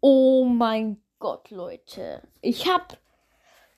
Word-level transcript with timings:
Oh 0.00 0.44
mein 0.44 1.02
Gott, 1.18 1.50
Leute. 1.50 2.22
Ich 2.40 2.66
habe 2.68 2.96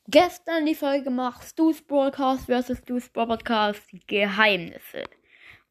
gestern 0.08 0.66
die 0.66 0.74
Folge 0.74 1.04
gemacht, 1.04 1.42
Stu's 1.44 1.82
Broadcast 1.82 2.46
vs. 2.46 2.78
Stu's 2.78 3.08
Broadcast 3.08 3.82
Geheimnisse. 4.06 5.04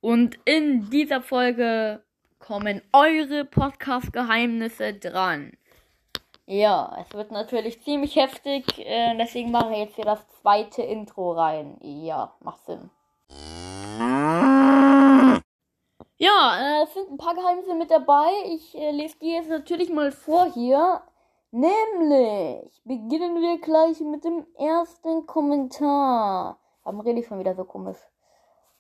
Und 0.02 0.38
in 0.46 0.90
dieser 0.90 1.22
Folge 1.22 2.04
kommen 2.40 2.82
eure 2.92 3.46
Podcast-Geheimnisse 3.46 4.94
dran. 4.94 5.54
Ja, 6.48 6.96
es 7.02 7.12
wird 7.14 7.32
natürlich 7.32 7.82
ziemlich 7.82 8.16
heftig, 8.16 8.66
äh, 8.78 9.18
deswegen 9.18 9.50
mache 9.50 9.72
ich 9.72 9.80
jetzt 9.80 9.96
hier 9.96 10.06
das 10.06 10.28
zweite 10.42 10.84
Intro 10.84 11.32
rein. 11.32 11.78
Ja, 11.82 12.36
macht 12.40 12.64
Sinn. 12.66 12.92
Ja, 16.18 16.58
äh, 16.58 16.84
es 16.84 16.94
sind 16.94 17.10
ein 17.12 17.18
paar 17.18 17.34
Geheimnisse 17.34 17.74
mit 17.74 17.90
dabei. 17.90 18.30
Ich 18.46 18.78
äh, 18.78 18.92
lese 18.92 19.18
die 19.20 19.32
jetzt 19.34 19.50
natürlich 19.50 19.90
mal 19.90 20.12
vor 20.12 20.46
hier. 20.54 21.02
Nämlich 21.50 22.82
beginnen 22.84 23.42
wir 23.42 23.60
gleich 23.60 24.00
mit 24.02 24.24
dem 24.24 24.46
ersten 24.56 25.26
Kommentar. 25.26 26.60
Warum 26.84 27.00
rede 27.00 27.22
ich 27.22 27.28
schon 27.28 27.40
wieder 27.40 27.56
so 27.56 27.64
komisch? 27.64 27.98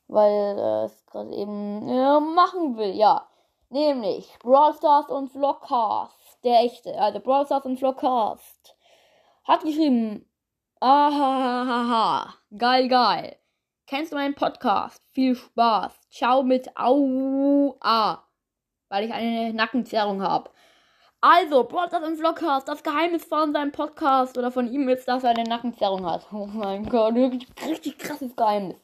Weil 0.07 0.57
äh, 0.57 0.85
es 0.85 1.05
gerade 1.07 1.34
eben 1.34 1.87
äh, 1.89 2.20
machen 2.20 2.77
will, 2.77 2.95
ja. 2.95 3.27
Nämlich 3.70 4.37
Brawl 4.39 4.73
Stars 4.73 5.09
und 5.09 5.31
Vlogcast. 5.31 6.24
Der 6.45 6.59
echte, 6.59 6.95
also 7.02 7.20
Brawl 7.20 7.48
Stars 7.48 7.66
und 7.66 7.80
Vlogcast. 7.80 8.77
Hat 9.45 9.63
geschrieben. 9.63 10.30
Ahahaha. 10.80 12.35
Geil, 12.55 12.88
geil. 12.88 13.35
Kennst 13.88 14.12
du 14.12 14.16
meinen 14.16 14.35
Podcast? 14.35 15.02
Viel 15.13 15.35
Spaß. 15.35 15.99
Ciao 16.12 16.43
mit 16.43 16.70
Aua. 16.77 18.27
Weil 18.90 19.05
ich 19.05 19.12
eine 19.12 19.54
Nackenzerrung 19.54 20.21
habe. 20.21 20.52
Also, 21.20 21.63
Broadcast 21.63 22.05
im 22.05 22.15
Vlogcast. 22.15 22.68
Das 22.68 22.84
Geheimnis 22.84 23.26
von 23.26 23.52
seinem 23.52 23.71
Podcast 23.71 24.37
oder 24.37 24.52
von 24.52 24.71
ihm 24.71 24.87
ist, 24.87 25.07
dass 25.07 25.24
er 25.24 25.32
eine 25.32 25.46
Nackenzerrung 25.46 26.05
hat. 26.05 26.27
Oh 26.32 26.46
mein 26.46 26.87
Gott, 26.87 27.15
wirklich 27.15 27.48
richtig 27.65 27.98
krasses 27.98 28.35
Geheimnis. 28.35 28.77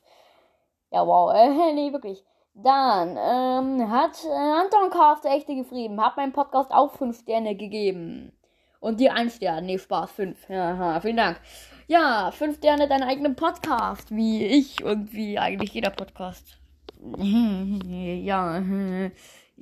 Ja, 0.90 1.06
wow. 1.06 1.32
Äh, 1.32 1.74
nee, 1.74 1.94
wirklich. 1.94 2.26
Dann 2.54 3.18
ähm, 3.18 3.90
hat 3.90 4.24
äh, 4.26 4.30
Anton 4.30 4.90
Cast 4.90 5.24
der 5.24 5.32
Echte 5.32 5.56
geschrieben. 5.56 6.02
Hat 6.04 6.18
meinem 6.18 6.34
Podcast 6.34 6.72
auch 6.72 6.92
5 6.92 7.20
Sterne 7.20 7.56
gegeben. 7.56 8.34
Und 8.80 9.00
dir 9.00 9.14
ein 9.14 9.30
Stern. 9.30 9.66
Nee, 9.66 9.78
Spaß, 9.78 10.12
5. 10.12 10.50
Ja, 10.50 11.00
vielen 11.00 11.18
Dank. 11.18 11.40
Ja, 11.88 12.32
5 12.32 12.58
Sterne 12.58 12.88
deinen 12.88 13.04
eigenen 13.04 13.36
Podcast. 13.36 14.14
Wie 14.16 14.46
ich 14.46 14.84
und 14.84 15.14
wie 15.14 15.40
eigentlich 15.40 15.74
jeder 15.74 15.92
Podcast. 15.92 16.58
ja, 17.18 18.60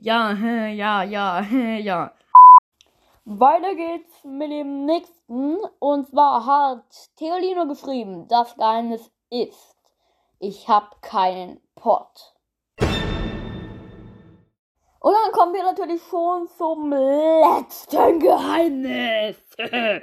ja, 0.01 0.33
ja, 0.33 1.03
ja, 1.03 1.41
ja. 1.41 2.13
Weiter 3.25 3.75
geht's 3.75 4.23
mit 4.23 4.49
dem 4.49 4.85
nächsten. 4.85 5.57
Und 5.77 6.09
zwar 6.09 6.45
hat 6.45 6.85
Theolino 7.17 7.67
geschrieben, 7.67 8.27
das 8.27 8.55
Geheimnis 8.55 9.11
ist, 9.29 9.77
ich 10.39 10.67
hab 10.67 11.01
keinen 11.01 11.59
Pott. 11.75 12.33
Dann 15.30 15.38
kommen 15.38 15.53
wir 15.53 15.61
natürlich 15.63 16.02
schon 16.09 16.47
zum 16.58 16.89
letzten 16.91 18.19
Geheimnis. 18.19 19.38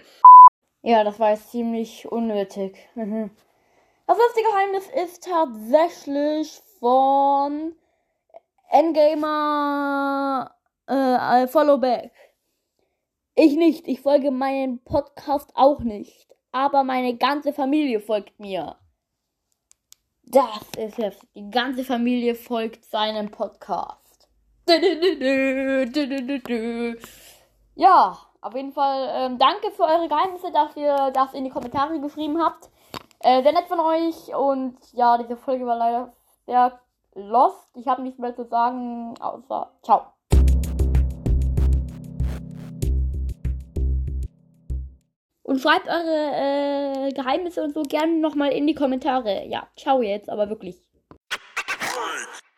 ja, 0.82 1.02
das 1.02 1.18
war 1.18 1.30
jetzt 1.30 1.50
ziemlich 1.50 2.06
unnötig. 2.06 2.76
das 2.94 4.18
letzte 4.18 4.42
Geheimnis 4.42 4.88
ist 5.04 5.24
tatsächlich 5.24 6.62
von 6.78 7.74
Endgamer 8.70 10.54
äh, 10.86 11.48
Followback. 11.48 12.12
Ich 13.34 13.56
nicht. 13.56 13.88
Ich 13.88 14.02
folge 14.02 14.30
meinem 14.30 14.78
Podcast 14.78 15.50
auch 15.56 15.80
nicht. 15.80 16.36
Aber 16.52 16.84
meine 16.84 17.16
ganze 17.16 17.52
Familie 17.52 17.98
folgt 17.98 18.38
mir. 18.38 18.76
Das 20.22 20.60
ist 20.78 20.98
heftig. 20.98 21.28
Die 21.34 21.50
ganze 21.50 21.82
Familie 21.82 22.36
folgt 22.36 22.84
seinem 22.84 23.32
Podcast. 23.32 24.05
Ja, 27.76 28.18
auf 28.40 28.54
jeden 28.54 28.72
Fall 28.72 29.08
ähm, 29.12 29.38
danke 29.38 29.70
für 29.70 29.84
eure 29.84 30.08
Geheimnisse, 30.08 30.50
dass 30.52 30.76
ihr 30.76 31.12
das 31.12 31.34
in 31.34 31.44
die 31.44 31.50
Kommentare 31.50 32.00
geschrieben 32.00 32.42
habt. 32.42 32.68
Äh, 33.20 33.42
sehr 33.42 33.52
nett 33.52 33.68
von 33.68 33.78
euch 33.78 34.34
und 34.34 34.76
ja, 34.92 35.18
diese 35.18 35.36
Folge 35.36 35.66
war 35.66 35.76
leider 35.76 36.12
sehr 36.46 36.80
lost. 37.14 37.70
Ich 37.76 37.86
habe 37.86 38.02
nichts 38.02 38.18
mehr 38.18 38.34
zu 38.34 38.44
sagen, 38.44 39.14
außer 39.20 39.70
ciao. 39.82 40.06
Und 45.44 45.60
schreibt 45.60 45.86
eure 45.86 47.06
äh, 47.06 47.12
Geheimnisse 47.12 47.62
und 47.62 47.72
so 47.72 47.82
gerne 47.82 48.18
nochmal 48.18 48.50
in 48.50 48.66
die 48.66 48.74
Kommentare. 48.74 49.46
Ja, 49.46 49.68
ciao 49.76 50.02
jetzt, 50.02 50.28
aber 50.28 50.48
wirklich. 50.48 50.82